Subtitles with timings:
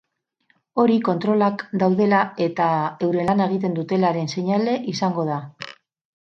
[0.83, 2.71] Hori kontrolak daudela eta
[3.09, 5.39] euren lana egiten dutelaren seinale izango da.